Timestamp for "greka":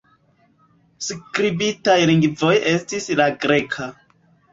3.45-3.87